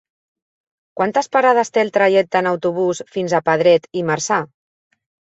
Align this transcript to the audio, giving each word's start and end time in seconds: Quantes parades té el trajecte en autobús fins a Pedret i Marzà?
Quantes 0.99 1.27
parades 1.35 1.69
té 1.75 1.83
el 1.85 1.91
trajecte 1.97 2.41
en 2.43 2.49
autobús 2.51 3.01
fins 3.17 3.35
a 3.35 3.43
Pedret 3.49 3.85
i 4.01 4.03
Marzà? 4.09 4.41